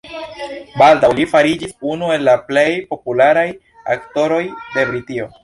[0.81, 2.65] Baldaŭ li fariĝis unu el la plej
[2.95, 3.45] popularaj
[3.99, 4.43] aktoroj
[4.73, 5.31] de Britio.